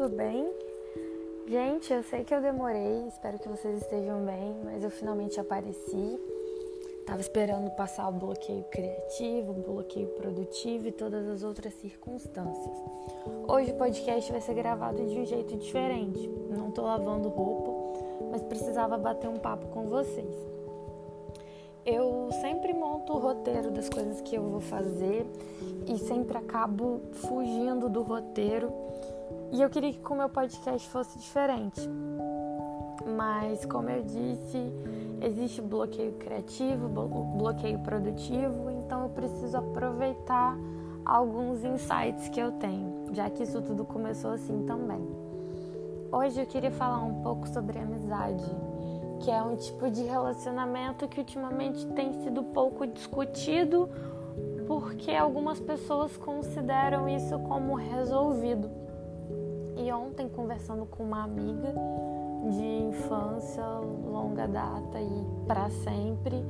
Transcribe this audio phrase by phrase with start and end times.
[0.00, 0.50] tudo bem?
[1.46, 6.18] Gente, eu sei que eu demorei, espero que vocês estejam bem, mas eu finalmente apareci.
[7.04, 12.74] Tava esperando passar o bloqueio criativo, o bloqueio produtivo e todas as outras circunstâncias.
[13.46, 16.26] Hoje o podcast vai ser gravado de um jeito diferente.
[16.48, 20.34] Não tô lavando roupa, mas precisava bater um papo com vocês.
[21.84, 25.26] Eu sempre monto o roteiro das coisas que eu vou fazer
[25.86, 28.72] e sempre acabo fugindo do roteiro.
[29.52, 31.80] E eu queria que com o meu podcast fosse diferente.
[33.16, 34.72] Mas, como eu disse,
[35.20, 40.56] existe bloqueio criativo, bloqueio produtivo, então eu preciso aproveitar
[41.04, 45.00] alguns insights que eu tenho, já que isso tudo começou assim também.
[46.12, 48.44] Hoje eu queria falar um pouco sobre amizade,
[49.20, 53.88] que é um tipo de relacionamento que ultimamente tem sido pouco discutido
[54.66, 58.79] porque algumas pessoas consideram isso como resolvido.
[59.92, 61.74] Ontem, conversando com uma amiga
[62.50, 66.44] de infância, longa data e para sempre,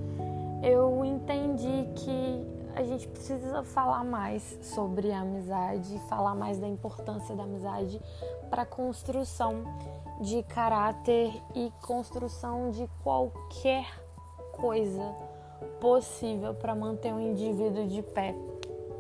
[0.63, 7.35] eu entendi que a gente precisa falar mais sobre a amizade, falar mais da importância
[7.35, 8.01] da amizade
[8.49, 9.65] para construção
[10.21, 13.87] de caráter e construção de qualquer
[14.53, 15.15] coisa
[15.81, 18.35] possível para manter um indivíduo de pé,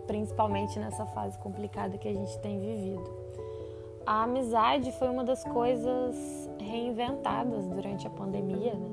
[0.06, 3.19] principalmente nessa fase complicada que a gente tem vivido.
[4.06, 8.90] A amizade foi uma das coisas reinventadas durante a pandemia, né?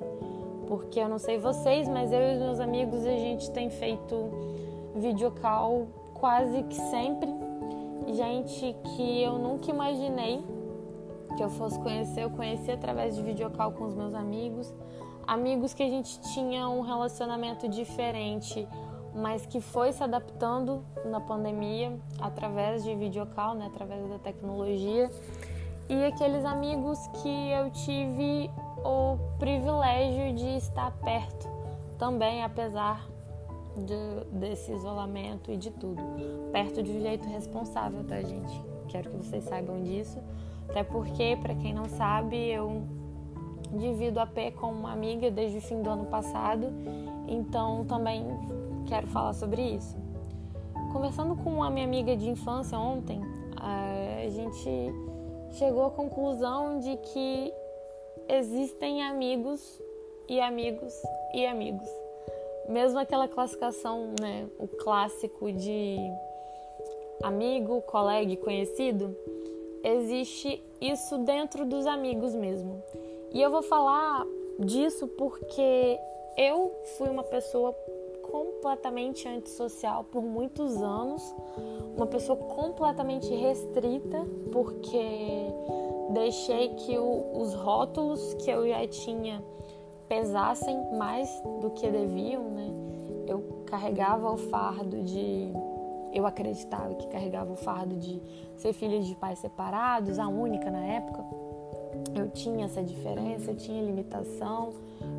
[0.67, 4.15] Porque eu não sei vocês, mas eu e os meus amigos a gente tem feito
[4.95, 7.29] videocall quase que sempre.
[8.13, 10.43] Gente que eu nunca imaginei
[11.35, 14.73] que eu fosse conhecer, eu conheci através de videocall com os meus amigos
[15.27, 18.65] amigos que a gente tinha um relacionamento diferente,
[19.13, 25.09] mas que foi se adaptando na pandemia através de videocall, né, através da tecnologia.
[25.89, 28.49] E aqueles amigos que eu tive
[28.83, 31.47] o privilégio de estar perto
[31.97, 33.07] também, apesar
[33.75, 36.01] de, desse isolamento e de tudo.
[36.51, 38.63] Perto de um jeito responsável, tá, gente?
[38.89, 40.19] Quero que vocês saibam disso.
[40.69, 42.83] Até porque, para quem não sabe, eu
[43.75, 46.67] divido a P com uma amiga desde o fim do ano passado,
[47.27, 48.25] então também
[48.87, 49.95] quero falar sobre isso.
[50.91, 53.21] Conversando com a minha amiga de infância ontem,
[53.57, 54.93] a gente
[55.51, 57.53] chegou à conclusão de que
[58.29, 59.81] existem amigos
[60.27, 60.93] e amigos
[61.33, 61.87] e amigos.
[62.67, 65.97] Mesmo aquela classificação, né, o clássico de
[67.23, 69.15] amigo, colega conhecido,
[69.83, 72.81] existe isso dentro dos amigos mesmo.
[73.31, 74.25] E eu vou falar
[74.59, 75.99] disso porque
[76.37, 77.75] eu fui uma pessoa
[78.31, 81.35] completamente antissocial por muitos anos,
[81.95, 85.47] uma pessoa completamente restrita, porque
[86.11, 89.43] deixei que o, os rótulos que eu já tinha
[90.07, 91.29] pesassem mais
[91.61, 92.71] do que deviam, né?
[93.27, 95.51] Eu carregava o fardo de.
[96.13, 98.21] Eu acreditava que carregava o fardo de
[98.55, 101.23] ser filha de pais separados, a única na época
[102.15, 104.73] eu tinha essa diferença, eu tinha limitação,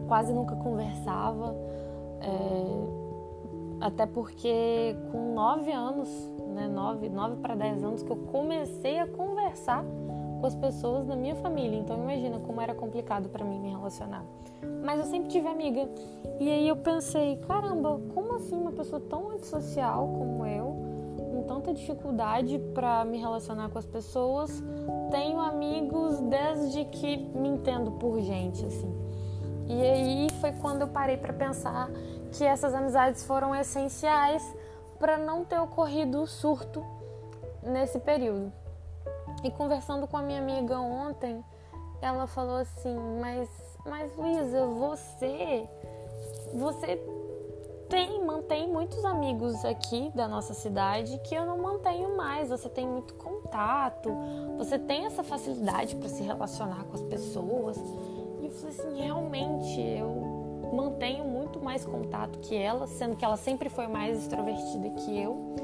[0.07, 1.55] quase nunca conversava,
[2.21, 6.09] é, até porque com nove anos,
[6.55, 9.85] né, nove, nove para dez anos que eu comecei a conversar
[10.41, 11.79] com as pessoas da minha família.
[11.79, 14.25] Então imagina como era complicado para mim me relacionar.
[14.85, 15.89] Mas eu sempre tive amiga.
[16.41, 20.89] E aí eu pensei, caramba, como assim uma pessoa tão antissocial como eu
[21.49, 24.63] tanta dificuldade para me relacionar com as pessoas.
[25.11, 28.95] Tenho amigos desde que me entendo por gente, assim.
[29.69, 31.91] E aí foi quando eu parei para pensar
[32.33, 34.43] que essas amizades foram essenciais
[34.99, 36.85] para não ter ocorrido o surto
[37.63, 38.53] nesse período.
[39.45, 41.45] E conversando com a minha amiga ontem,
[42.01, 43.49] ela falou assim: "Mas,
[43.85, 45.69] mas Luísa, você
[46.55, 46.97] você
[47.89, 52.51] tem, mantém muitos amigos aqui da nossa cidade que eu não mantenho mais.
[52.51, 54.11] Você tem muito contato,
[54.57, 57.79] você tem essa facilidade para se relacionar com as pessoas.
[58.65, 64.19] Assim, realmente eu mantenho muito mais contato que ela, sendo que ela sempre foi mais
[64.19, 65.57] extrovertida que eu.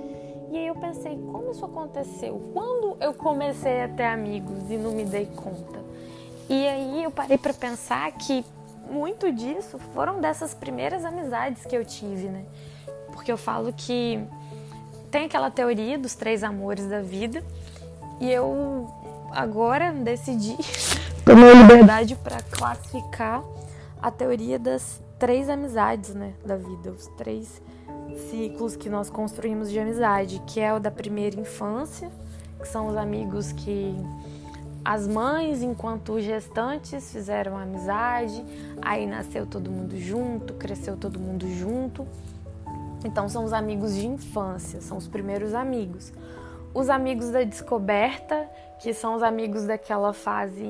[0.50, 2.50] E aí eu pensei, como isso aconteceu?
[2.52, 5.82] Quando eu comecei a ter amigos e não me dei conta?
[6.48, 8.44] E aí eu parei para pensar que
[8.90, 12.44] muito disso foram dessas primeiras amizades que eu tive, né?
[13.12, 14.22] Porque eu falo que
[15.10, 17.42] tem aquela teoria dos três amores da vida
[18.20, 18.88] e eu
[19.32, 20.56] agora decidi
[21.24, 23.42] tomar liberdade para classificar
[24.00, 27.62] a teoria das três amizades, né, da vida, os três
[28.30, 32.10] ciclos que nós construímos de amizade, que é o da primeira infância,
[32.60, 33.94] que são os amigos que
[34.84, 38.44] as mães, enquanto gestantes fizeram amizade,
[38.82, 42.06] aí nasceu todo mundo junto, cresceu todo mundo junto.
[43.02, 46.12] Então são os amigos de infância, são os primeiros amigos.
[46.74, 48.46] Os amigos da descoberta,
[48.84, 50.62] que são os amigos daquela fase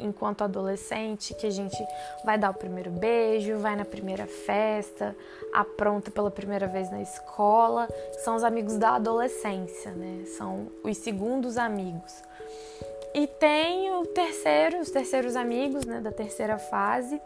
[0.00, 1.76] enquanto adolescente, que a gente
[2.24, 5.14] vai dar o primeiro beijo, vai na primeira festa,
[5.54, 7.88] apronta pela primeira vez na escola,
[8.24, 10.24] são os amigos da adolescência, né?
[10.36, 12.12] São os segundos amigos.
[13.14, 17.22] E tem o terceiro, os terceiros amigos, né, da terceira fase,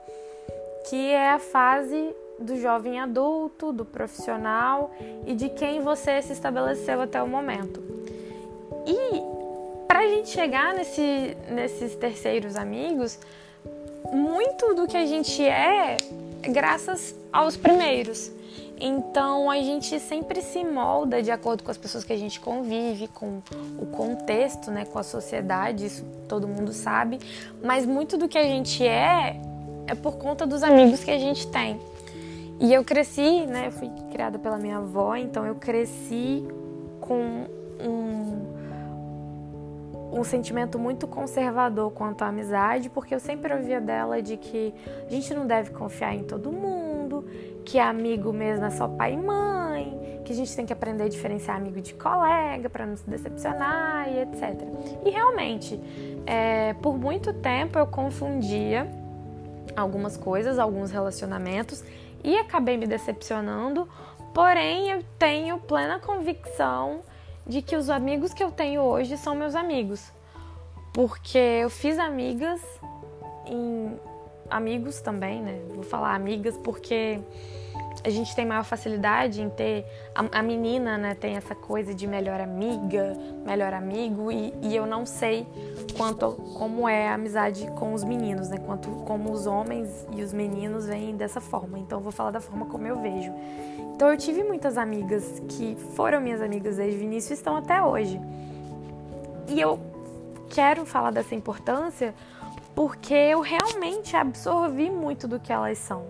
[0.91, 4.91] que é a fase do jovem adulto, do profissional
[5.27, 7.83] e de quem você se estabeleceu até o momento.
[8.87, 9.36] E
[10.07, 13.19] a gente chegar nesse, nesses terceiros amigos,
[14.13, 15.97] muito do que a gente é
[16.47, 18.31] é graças aos primeiros.
[18.79, 23.09] Então a gente sempre se molda de acordo com as pessoas que a gente convive,
[23.09, 23.43] com
[23.79, 27.19] o contexto, né, com a sociedade, isso todo mundo sabe,
[27.63, 29.41] mas muito do que a gente é
[29.87, 31.81] é por conta dos amigos que a gente tem.
[32.61, 36.45] E eu cresci, né, fui criada pela minha avó, então eu cresci
[37.01, 37.47] com
[37.81, 38.56] um
[40.13, 44.73] um sentimento muito conservador quanto à amizade, porque eu sempre ouvia dela de que
[45.07, 47.25] a gente não deve confiar em todo mundo,
[47.65, 51.09] que amigo mesmo é só pai e mãe, que a gente tem que aprender a
[51.09, 54.61] diferenciar amigo de colega para não se decepcionar e etc.
[55.05, 55.81] E realmente,
[56.27, 58.89] é, por muito tempo eu confundia
[59.77, 61.83] algumas coisas, alguns relacionamentos
[62.25, 63.89] e acabei me decepcionando,
[64.33, 67.03] porém eu tenho plena convicção
[67.47, 70.13] de que os amigos que eu tenho hoje são meus amigos.
[70.93, 72.61] Porque eu fiz amigas
[73.47, 73.99] em
[74.51, 75.61] amigos também, né?
[75.75, 77.21] Vou falar amigas porque
[78.05, 79.85] a gente tem maior facilidade em ter
[80.15, 84.87] a, a menina, né, tem essa coisa de melhor amiga, melhor amigo e, e, eu
[84.87, 85.47] não sei
[85.97, 88.59] quanto como é a amizade com os meninos, né?
[88.59, 91.79] Quanto como os homens e os meninos vêm dessa forma.
[91.79, 93.33] Então eu vou falar da forma como eu vejo.
[93.97, 97.83] Então eu tive muitas amigas que foram minhas amigas desde o início e estão até
[97.83, 98.21] hoje.
[99.49, 99.81] E eu
[100.51, 102.15] quero falar dessa importância
[102.75, 106.09] porque eu realmente absorvi muito do que elas são.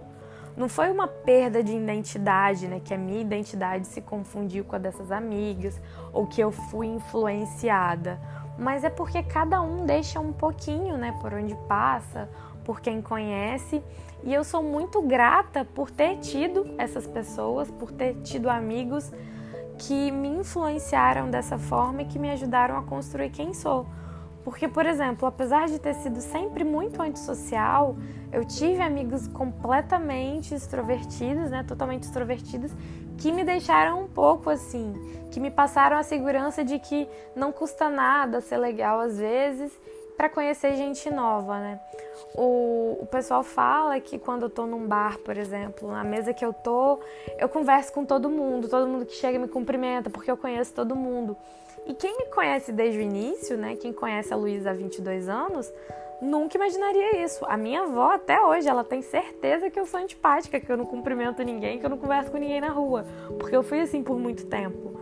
[0.56, 2.81] Não foi uma perda de identidade, né?
[2.85, 5.81] Que a minha identidade se confundiu com a dessas amigas
[6.12, 8.19] ou que eu fui influenciada.
[8.59, 11.17] Mas é porque cada um deixa um pouquinho, né?
[11.21, 12.29] Por onde passa,
[12.67, 13.81] por quem conhece.
[14.25, 19.13] E eu sou muito grata por ter tido essas pessoas, por ter tido amigos
[19.79, 23.87] que me influenciaram dessa forma e que me ajudaram a construir quem sou.
[24.43, 27.97] Porque, por exemplo, apesar de ter sido sempre muito antissocial,
[28.33, 32.73] eu tive amigos completamente extrovertidos, né, totalmente extrovertidos,
[33.19, 34.95] que me deixaram um pouco assim,
[35.31, 39.73] que me passaram a segurança de que não custa nada ser legal às vezes
[40.17, 41.81] para conhecer gente nova, né?
[42.35, 46.45] O, o pessoal fala que quando eu tô num bar, por exemplo, na mesa que
[46.45, 46.99] eu tô,
[47.39, 50.97] eu converso com todo mundo, todo mundo que chega me cumprimenta, porque eu conheço todo
[50.97, 51.37] mundo.
[51.87, 53.77] E quem me conhece desde o início, né?
[53.77, 55.73] Quem conhece a Luísa há 22 anos,
[56.21, 57.45] nunca imaginaria isso.
[57.49, 60.87] A minha avó, até hoje, ela tem certeza que eu sou antipática, que eu não
[60.87, 63.05] cumprimento ninguém, que eu não converso com ninguém na rua.
[63.39, 65.00] Porque eu fui assim por muito tempo.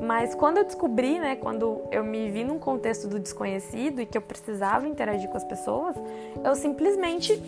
[0.00, 4.16] Mas quando eu descobri, né, quando eu me vi num contexto do desconhecido e que
[4.16, 5.96] eu precisava interagir com as pessoas,
[6.44, 7.40] eu simplesmente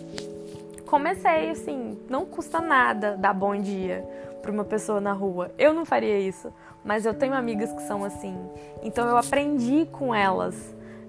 [0.85, 4.07] comecei assim, não custa nada dar bom dia
[4.41, 5.51] para uma pessoa na rua.
[5.57, 8.37] Eu não faria isso, mas eu tenho amigas que são assim.
[8.83, 10.55] Então eu aprendi com elas,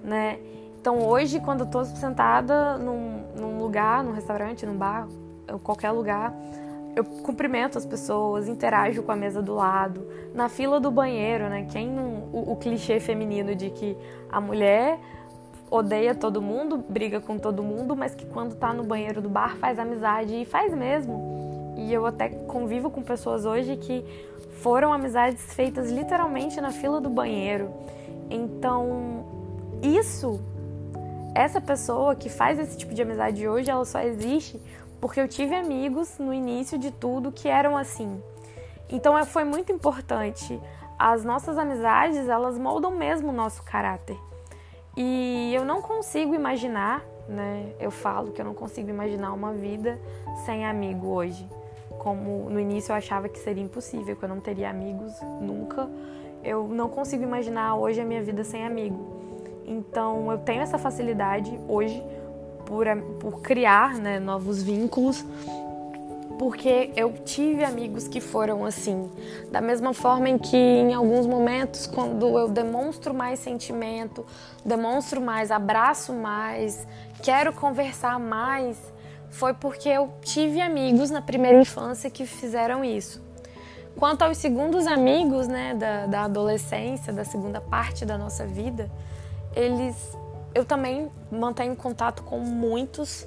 [0.03, 0.39] né?
[0.85, 5.09] Então hoje, quando eu tô sentada num, num lugar, num restaurante, num bar,
[5.63, 6.35] qualquer lugar,
[6.95, 11.67] eu cumprimento as pessoas, interajo com a mesa do lado, na fila do banheiro, né?
[11.71, 13.97] Quem o, o, clichê feminino de que
[14.31, 15.01] a mulher
[15.71, 19.57] odeia todo mundo, briga com todo mundo, mas que quando tá no banheiro do bar
[19.57, 21.75] faz amizade e faz mesmo.
[21.79, 24.05] E eu até convivo com pessoas hoje que
[24.61, 27.71] foram amizades feitas literalmente na fila do banheiro.
[28.29, 29.25] Então,
[29.83, 30.53] isso
[31.35, 34.61] essa pessoa que faz esse tipo de amizade hoje, ela só existe
[35.01, 38.23] porque eu tive amigos no início de tudo que eram assim.
[38.89, 40.59] Então é, foi muito importante.
[40.99, 44.17] As nossas amizades, elas moldam mesmo o nosso caráter.
[44.97, 47.75] E eu não consigo imaginar, né?
[47.81, 50.01] Eu falo que eu não consigo imaginar uma vida
[50.47, 51.47] sem amigo hoje.
[51.99, 55.87] Como no início eu achava que seria impossível, que eu não teria amigos nunca.
[56.43, 59.24] Eu não consigo imaginar hoje a minha vida sem amigo.
[59.67, 62.03] Então eu tenho essa facilidade hoje
[62.67, 62.87] por,
[63.21, 65.25] por criar né, novos vínculos.
[66.39, 69.11] porque eu tive amigos que foram assim.
[69.51, 74.27] Da mesma forma em que em alguns momentos, quando eu demonstro mais sentimento,
[74.65, 76.87] demonstro mais, abraço mais,
[77.23, 78.77] quero conversar mais,
[79.31, 83.23] foi porque eu tive amigos na primeira infância que fizeram isso.
[83.97, 88.91] Quanto aos segundos amigos, né, da, da adolescência, da segunda parte da nossa vida,
[89.55, 89.97] eles,
[90.55, 93.27] eu também mantenho contato com muitos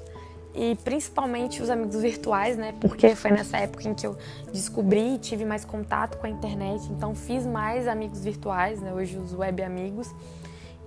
[0.53, 2.74] e principalmente os amigos virtuais, né?
[2.81, 4.17] Porque foi nessa época em que eu
[4.51, 8.91] descobri e tive mais contato com a internet, então fiz mais amigos virtuais, né?
[8.93, 10.10] Hoje os web amigos.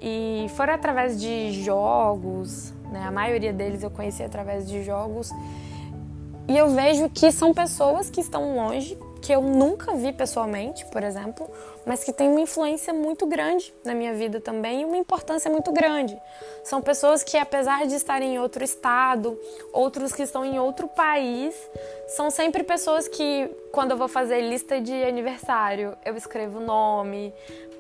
[0.02, 3.04] E foram através de jogos, né?
[3.06, 5.30] A maioria deles eu conheci através de jogos.
[6.49, 11.04] E eu vejo que são pessoas que estão longe, que eu nunca vi pessoalmente, por
[11.04, 11.49] exemplo,
[11.87, 15.73] mas que têm uma influência muito grande na minha vida também e uma importância muito
[15.73, 16.17] grande.
[16.65, 19.39] São pessoas que, apesar de estarem em outro estado,
[19.73, 21.55] outros que estão em outro país,
[22.09, 27.33] são sempre pessoas que, quando eu vou fazer lista de aniversário, eu escrevo nome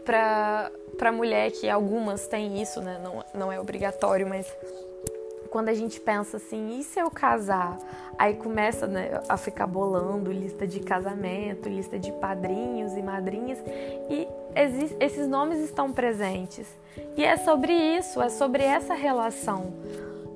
[0.04, 3.00] para para mulher que algumas têm isso, né?
[3.02, 4.46] Não, não é obrigatório, mas
[5.50, 7.78] quando a gente pensa assim, e se eu casar?
[8.16, 13.58] Aí começa né, a ficar bolando lista de casamento, lista de padrinhos e madrinhas,
[14.08, 14.28] e
[15.00, 16.66] esses nomes estão presentes.
[17.16, 19.72] E é sobre isso, é sobre essa relação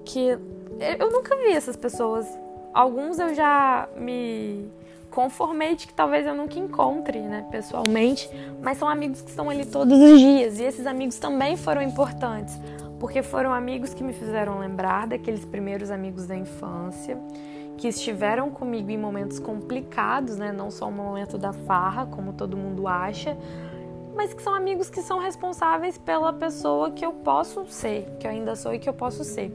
[0.04, 0.38] que
[0.98, 2.26] eu nunca vi essas pessoas.
[2.72, 4.68] Alguns eu já me
[5.10, 8.28] conformei de que talvez eu nunca encontre, né, pessoalmente,
[8.60, 12.58] mas são amigos que estão ali todos os dias e esses amigos também foram importantes
[13.04, 17.18] porque foram amigos que me fizeram lembrar daqueles primeiros amigos da infância,
[17.76, 20.50] que estiveram comigo em momentos complicados, né?
[20.50, 23.36] Não só o momento da farra, como todo mundo acha,
[24.16, 28.30] mas que são amigos que são responsáveis pela pessoa que eu posso ser, que eu
[28.30, 29.52] ainda sou e que eu posso ser.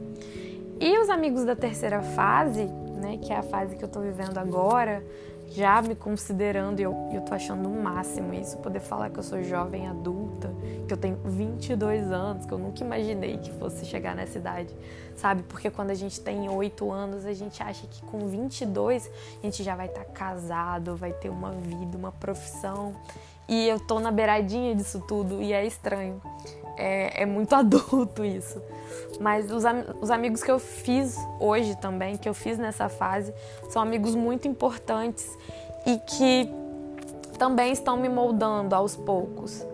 [0.78, 2.66] E os amigos da terceira fase,
[3.02, 5.04] né, que é a fase que eu tô vivendo agora,
[5.50, 9.18] já me considerando, e eu, eu tô achando o um máximo isso, poder falar que
[9.18, 10.54] eu sou jovem adulta,
[10.86, 14.72] que eu tenho 22 anos, que eu nunca imaginei que fosse chegar nessa idade,
[15.16, 15.42] sabe?
[15.42, 19.10] Porque quando a gente tem 8 anos, a gente acha que com 22
[19.42, 22.94] a gente já vai estar tá casado, vai ter uma vida, uma profissão,
[23.48, 26.22] e eu tô na beiradinha disso tudo, e é estranho.
[26.80, 28.60] É, é muito adulto isso.
[29.20, 29.64] Mas os,
[30.00, 33.34] os amigos que eu fiz hoje também, que eu fiz nessa fase,
[33.68, 35.28] são amigos muito importantes
[35.86, 36.50] e que
[37.38, 39.66] também estão me moldando aos poucos,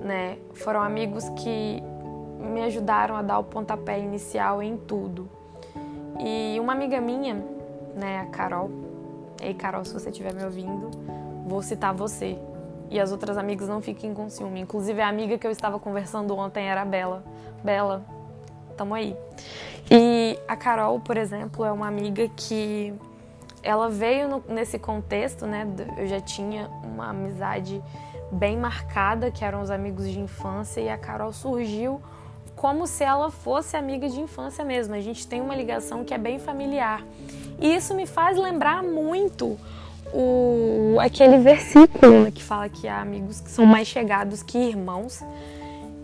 [0.00, 0.38] né?
[0.54, 1.82] Foram amigos que
[2.38, 5.28] me ajudaram a dar o pontapé inicial em tudo.
[6.20, 7.44] E uma amiga minha,
[7.94, 8.70] né, a Carol,
[9.40, 10.90] ei Carol, se você estiver me ouvindo,
[11.46, 12.38] vou citar você.
[12.90, 14.60] E as outras amigas não fiquem com ciúme.
[14.60, 17.22] Inclusive a amiga que eu estava conversando ontem era a Bela.
[17.62, 18.02] Bela,
[18.76, 19.16] tamo aí.
[19.90, 22.94] E a Carol, por exemplo, é uma amiga que
[23.62, 25.66] ela veio no, nesse contexto, né?
[25.96, 27.82] Eu já tinha uma amizade
[28.30, 32.00] bem marcada, que eram os amigos de infância, e a Carol surgiu
[32.54, 34.94] como se ela fosse amiga de infância mesmo.
[34.94, 37.02] A gente tem uma ligação que é bem familiar.
[37.60, 39.58] E isso me faz lembrar muito
[40.12, 45.22] o, aquele versículo né, que fala que há amigos que são mais chegados que irmãos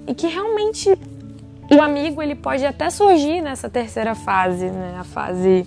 [0.06, 0.90] e que realmente
[1.70, 4.96] o amigo ele pode até surgir nessa terceira fase, né?
[4.98, 5.64] A fase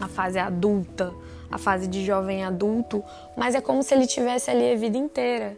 [0.00, 1.12] a fase adulta,
[1.50, 3.02] a fase de jovem adulto,
[3.36, 5.56] mas é como se ele tivesse ali a vida inteira.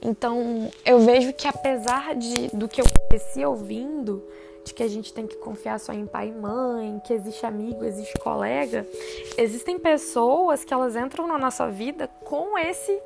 [0.00, 4.22] Então, eu vejo que apesar de do que eu cresci ouvindo,
[4.64, 7.84] de que a gente tem que confiar só em pai e mãe, que existe amigo,
[7.84, 8.86] existe colega,
[9.36, 13.00] existem pessoas que elas entram na nossa vida com esse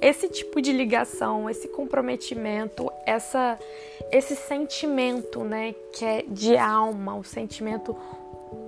[0.00, 3.58] esse tipo de ligação, esse comprometimento, essa,
[4.10, 7.96] esse sentimento, né, que é de alma, o sentimento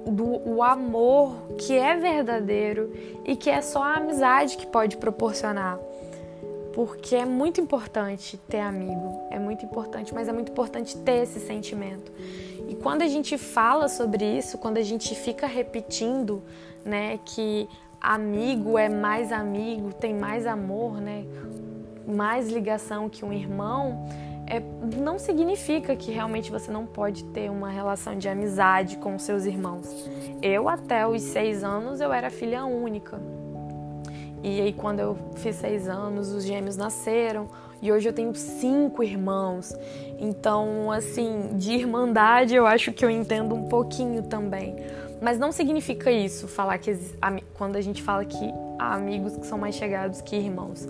[0.07, 2.93] do o amor que é verdadeiro
[3.25, 5.79] e que é só a amizade que pode proporcionar.
[6.79, 11.41] Porque é muito importante ter amigo, é muito importante, mas é muito importante ter esse
[11.41, 12.13] sentimento.
[12.69, 16.41] E quando a gente fala sobre isso, quando a gente fica repetindo,
[16.85, 17.69] né, que
[18.01, 21.25] amigo é mais amigo, tem mais amor, né?
[22.07, 24.07] Mais ligação que um irmão,
[24.47, 24.63] é,
[24.97, 30.09] não significa que realmente você não pode ter uma relação de amizade com seus irmãos.
[30.41, 33.21] Eu até os seis anos eu era filha única.
[34.43, 37.49] E aí quando eu fiz seis anos, os gêmeos nasceram.
[37.81, 39.75] E hoje eu tenho cinco irmãos.
[40.19, 44.77] Então, assim, de irmandade eu acho que eu entendo um pouquinho também.
[45.21, 46.97] Mas não significa isso falar que
[47.55, 50.89] quando a gente fala que há amigos que são mais chegados que irmãos.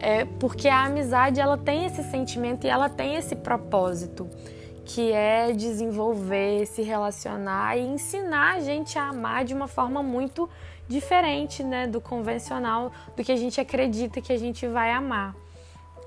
[0.00, 4.28] É porque a amizade ela tem esse sentimento e ela tem esse propósito
[4.84, 10.48] que é desenvolver, se relacionar e ensinar a gente a amar de uma forma muito
[10.88, 15.36] diferente, né, do convencional, do que a gente acredita que a gente vai amar.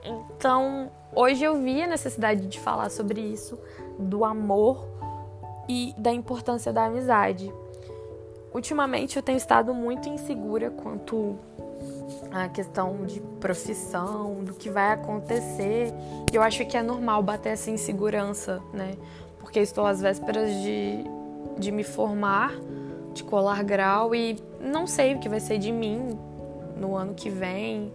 [0.04, 3.58] Então, hoje eu vi a necessidade de falar sobre isso,
[4.00, 4.88] do amor
[5.70, 7.54] e da importância da amizade.
[8.54, 11.38] Ultimamente eu tenho estado muito insegura quanto
[12.32, 15.94] à questão de profissão, do que vai acontecer.
[16.32, 18.96] E eu acho que é normal bater essa insegurança, né?
[19.40, 21.04] Porque estou às vésperas de,
[21.58, 22.54] de me formar,
[23.14, 26.18] de colar grau e não sei o que vai ser de mim
[26.76, 27.92] no ano que vem.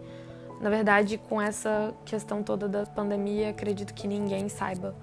[0.60, 4.94] Na verdade, com essa questão toda da pandemia, acredito que ninguém saiba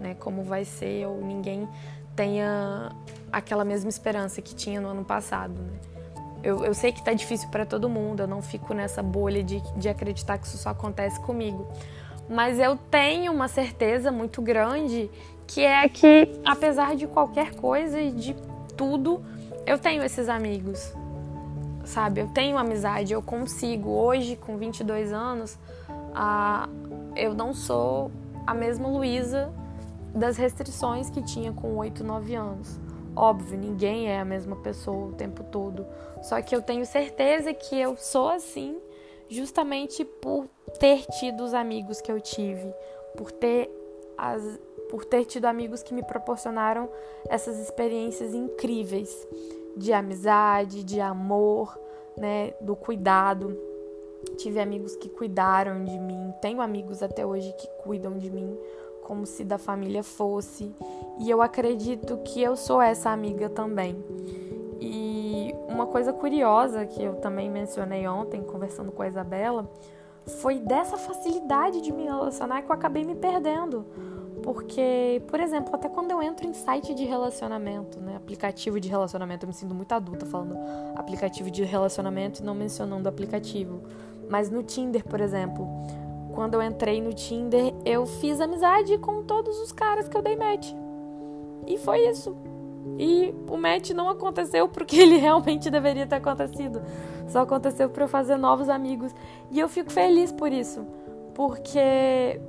[0.00, 1.68] né, como vai ser ou ninguém
[2.16, 2.90] tenha
[3.30, 5.54] aquela mesma esperança que tinha no ano passado.
[5.54, 5.72] Né?
[6.42, 9.62] Eu, eu sei que está difícil para todo mundo, eu não fico nessa bolha de,
[9.76, 11.66] de acreditar que isso só acontece comigo.
[12.28, 15.10] Mas eu tenho uma certeza muito grande
[15.46, 18.34] que é que, apesar de qualquer coisa e de
[18.76, 19.22] tudo,
[19.66, 20.94] eu tenho esses amigos,
[21.84, 22.20] sabe?
[22.20, 23.90] Eu tenho amizade, eu consigo.
[23.90, 25.58] Hoje, com 22 anos,
[26.14, 26.68] a,
[27.16, 28.10] eu não sou
[28.46, 29.52] a mesma Luísa
[30.14, 32.78] das restrições que tinha com 8, 9 anos.
[33.14, 35.86] Óbvio, ninguém é a mesma pessoa o tempo todo.
[36.22, 38.78] Só que eu tenho certeza que eu sou assim
[39.28, 40.46] justamente por
[40.78, 42.72] ter tido os amigos que eu tive,
[43.16, 43.70] por ter
[44.16, 44.60] as
[44.90, 46.86] por ter tido amigos que me proporcionaram
[47.30, 49.26] essas experiências incríveis
[49.76, 51.78] de amizade, de amor,
[52.16, 53.56] né, do cuidado.
[54.36, 58.56] Tive amigos que cuidaram de mim, tenho amigos até hoje que cuidam de mim
[59.02, 60.72] como se da família fosse,
[61.18, 64.02] e eu acredito que eu sou essa amiga também.
[64.80, 69.68] E uma coisa curiosa que eu também mencionei ontem, conversando com a Isabela,
[70.40, 73.84] foi dessa facilidade de me relacionar que eu acabei me perdendo.
[74.42, 79.44] Porque, por exemplo, até quando eu entro em site de relacionamento, né, aplicativo de relacionamento,
[79.44, 80.58] eu me sinto muito adulta falando
[80.96, 83.82] aplicativo de relacionamento e não mencionando aplicativo.
[84.28, 85.66] Mas no Tinder, por exemplo,
[86.34, 90.36] quando eu entrei no Tinder, eu fiz amizade com todos os caras que eu dei
[90.36, 90.72] match.
[91.66, 92.36] E foi isso.
[92.98, 96.82] E o match não aconteceu porque ele realmente deveria ter acontecido.
[97.28, 99.14] Só aconteceu para eu fazer novos amigos.
[99.50, 100.84] E eu fico feliz por isso.
[101.34, 102.40] Porque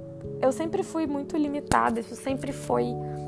[0.41, 2.85] eu sempre fui muito limitada, isso sempre foi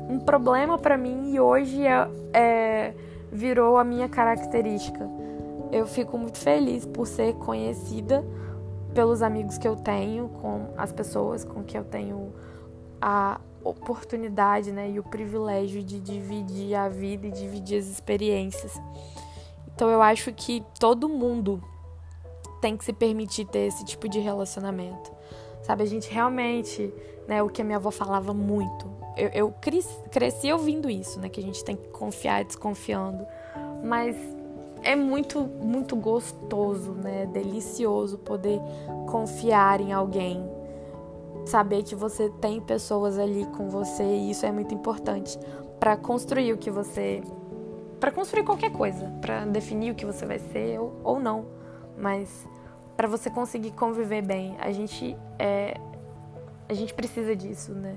[0.08, 2.94] um problema para mim e hoje é, é,
[3.32, 5.08] virou a minha característica.
[5.72, 8.24] Eu fico muito feliz por ser conhecida
[8.94, 12.32] pelos amigos que eu tenho, com as pessoas com que eu tenho
[13.00, 18.72] a oportunidade né, e o privilégio de dividir a vida e dividir as experiências.
[19.74, 21.62] Então eu acho que todo mundo
[22.60, 25.15] tem que se permitir ter esse tipo de relacionamento.
[25.66, 26.94] Sabe, a gente realmente,
[27.26, 28.88] né, o que a minha avó falava muito.
[29.16, 29.54] Eu, eu
[30.12, 33.26] cresci, ouvindo isso, né, que a gente tem que confiar desconfiando.
[33.82, 34.16] Mas
[34.84, 38.60] é muito, muito gostoso, né, delicioso poder
[39.10, 40.48] confiar em alguém.
[41.46, 45.36] Saber que você tem pessoas ali com você e isso é muito importante
[45.80, 47.24] para construir o que você
[47.98, 51.46] para construir qualquer coisa, para definir o que você vai ser ou, ou não,
[51.98, 52.46] mas
[52.96, 54.56] para você conseguir conviver bem.
[54.58, 55.78] A gente é,
[56.68, 57.96] a gente precisa disso, né?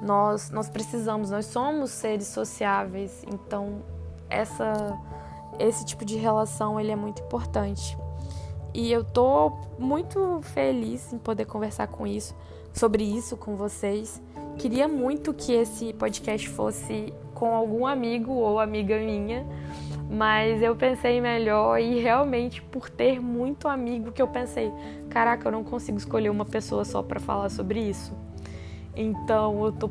[0.00, 3.82] Nós nós precisamos, nós somos seres sociáveis, então
[4.28, 4.98] essa
[5.58, 7.96] esse tipo de relação ele é muito importante.
[8.74, 12.34] E eu tô muito feliz em poder conversar com isso,
[12.72, 14.20] sobre isso com vocês.
[14.56, 19.46] Queria muito que esse podcast fosse com algum amigo ou amiga minha,
[20.12, 24.70] mas eu pensei melhor e realmente por ter muito amigo que eu pensei,
[25.08, 28.12] caraca, eu não consigo escolher uma pessoa só para falar sobre isso.
[28.94, 29.90] Então eu tô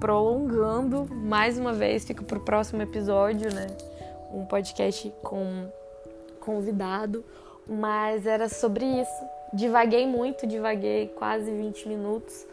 [0.00, 3.68] prolongando mais uma vez, fica pro próximo episódio, né?
[4.32, 5.68] Um podcast com
[6.40, 7.24] convidado,
[7.64, 9.24] mas era sobre isso.
[9.52, 12.44] Divaguei muito, divaguei quase 20 minutos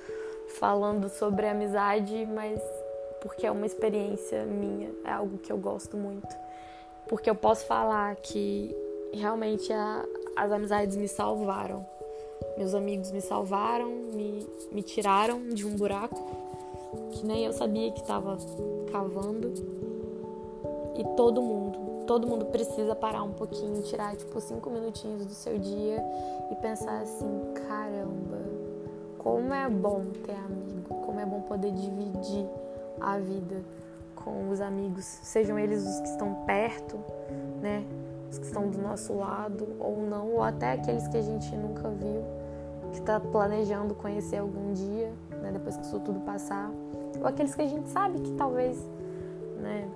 [0.60, 2.62] falando sobre amizade, mas
[3.19, 6.48] porque é uma experiência minha, é algo que eu gosto muito
[7.10, 8.74] porque eu posso falar que
[9.12, 11.86] realmente a, as amizades me salvaram.
[12.56, 16.15] Meus amigos me salvaram, me, me tiraram de um buraco
[17.12, 18.38] que nem eu sabia que estava
[18.91, 19.52] cavando.
[20.95, 25.58] E todo mundo, todo mundo precisa parar um pouquinho, tirar tipo cinco minutinhos do seu
[25.58, 25.98] dia
[26.52, 28.39] e pensar assim: caramba,
[29.17, 32.45] como é bom ter amigo, como é bom poder dividir
[33.02, 33.63] a vida
[34.23, 36.97] com os amigos, sejam eles os que estão perto,
[37.62, 37.86] né,
[38.29, 41.89] os que estão do nosso lado ou não, ou até aqueles que a gente nunca
[41.89, 42.23] viu,
[42.91, 46.71] que está planejando conhecer algum dia, né, depois que isso tudo passar.
[47.19, 48.77] ou aqueles que a gente sabe que talvez,
[49.60, 49.88] né,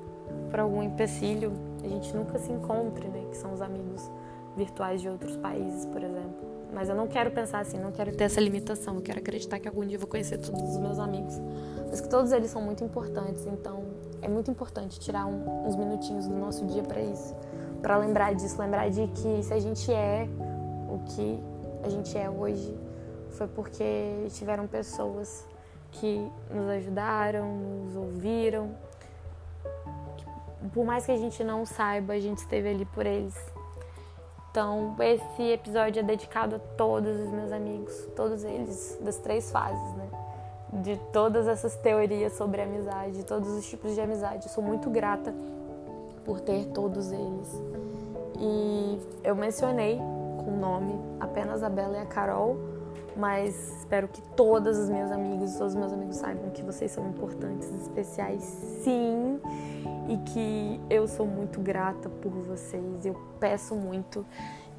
[0.50, 1.52] por algum empecilho,
[1.84, 4.10] a gente nunca se encontre, né, que são os amigos
[4.56, 6.54] virtuais de outros países, por exemplo.
[6.74, 8.96] Mas eu não quero pensar assim, não quero ter essa limitação.
[8.96, 11.40] Eu quero acreditar que algum dia eu vou conhecer todos os meus amigos.
[11.88, 13.46] Mas que todos eles são muito importantes.
[13.46, 13.84] Então
[14.24, 17.36] é muito importante tirar um, uns minutinhos do nosso dia para isso.
[17.82, 20.28] Para lembrar disso, lembrar de que se a gente é
[20.88, 21.40] o que
[21.84, 22.76] a gente é hoje,
[23.32, 25.46] foi porque tiveram pessoas
[25.92, 27.46] que nos ajudaram,
[27.86, 28.72] nos ouviram.
[30.74, 33.36] Por mais que a gente não saiba, a gente esteve ali por eles.
[34.50, 39.94] Então, esse episódio é dedicado a todos os meus amigos, todos eles, das três fases,
[39.96, 40.23] né?
[40.82, 44.48] De todas essas teorias sobre amizade, de todos os tipos de amizade.
[44.48, 45.34] Eu sou muito grata
[46.26, 47.62] por ter todos eles.
[48.40, 50.00] E eu mencionei
[50.44, 52.58] com nome apenas a Bela e a Carol,
[53.16, 57.08] mas espero que todas as minhas amigas, todos os meus amigos saibam que vocês são
[57.08, 58.44] importantes, especiais,
[58.84, 59.40] sim,
[60.10, 63.06] e que eu sou muito grata por vocês.
[63.06, 64.26] Eu peço muito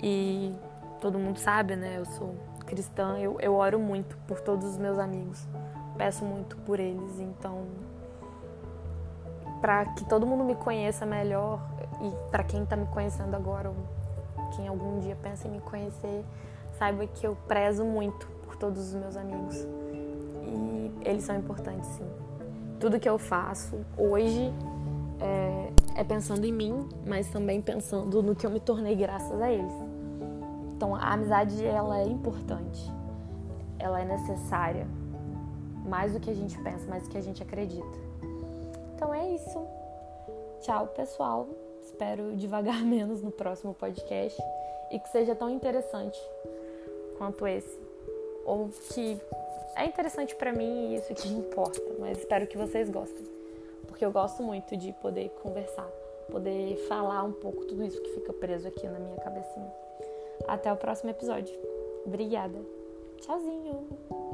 [0.02, 0.52] e
[1.00, 1.98] todo mundo sabe, né?
[1.98, 2.34] Eu sou
[2.66, 5.46] cristã, eu, eu oro muito por todos os meus amigos,
[5.96, 7.66] peço muito por eles, então
[9.60, 11.58] para que todo mundo me conheça melhor
[12.02, 13.76] e para quem está me conhecendo agora ou
[14.54, 16.22] quem algum dia pensa em me conhecer,
[16.78, 19.56] saiba que eu prezo muito por todos os meus amigos.
[20.46, 22.06] E eles são importantes, sim.
[22.78, 24.52] Tudo que eu faço hoje
[25.18, 29.50] é, é pensando em mim, mas também pensando no que eu me tornei graças a
[29.50, 29.72] eles.
[30.76, 32.92] Então, a amizade, ela é importante.
[33.78, 34.86] Ela é necessária.
[35.84, 37.98] Mais do que a gente pensa, mais do que a gente acredita.
[38.94, 39.66] Então é isso.
[40.60, 41.48] Tchau, pessoal.
[41.84, 44.40] Espero devagar menos no próximo podcast
[44.90, 46.18] e que seja tão interessante
[47.18, 47.78] quanto esse.
[48.44, 49.20] Ou que
[49.76, 53.26] é interessante para mim e isso que importa, mas espero que vocês gostem.
[53.86, 55.88] Porque eu gosto muito de poder conversar,
[56.30, 59.72] poder falar um pouco tudo isso que fica preso aqui na minha cabecinha.
[60.48, 61.54] Até o próximo episódio.
[62.04, 62.58] Obrigada.
[63.20, 64.33] Tchauzinho.